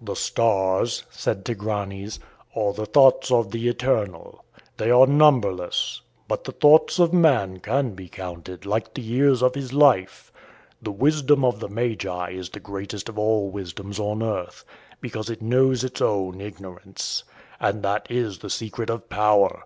"The 0.00 0.14
stars," 0.14 1.06
said 1.10 1.44
Tigranes, 1.44 2.20
"are 2.54 2.72
the 2.72 2.86
thoughts 2.86 3.32
of 3.32 3.50
the 3.50 3.66
Eternal. 3.68 4.44
They 4.76 4.92
are 4.92 5.08
numberless. 5.08 6.02
But 6.28 6.44
the 6.44 6.52
thoughts 6.52 7.00
of 7.00 7.12
man 7.12 7.58
can 7.58 7.94
be 7.96 8.08
counted, 8.08 8.64
like 8.64 8.94
the 8.94 9.02
years 9.02 9.42
of 9.42 9.56
his 9.56 9.72
life. 9.72 10.30
The 10.80 10.92
wisdom 10.92 11.44
of 11.44 11.58
the 11.58 11.68
Magi 11.68 12.30
is 12.30 12.50
the 12.50 12.60
greatest 12.60 13.08
of 13.08 13.18
all 13.18 13.50
wisdoms 13.50 13.98
on 13.98 14.22
earth, 14.22 14.64
because 15.00 15.28
it 15.28 15.42
knows 15.42 15.82
its 15.82 16.00
own 16.00 16.40
ignorance. 16.40 17.24
And 17.58 17.82
that 17.82 18.06
is 18.08 18.38
the 18.38 18.50
secret 18.50 18.88
of 18.88 19.08
power. 19.08 19.64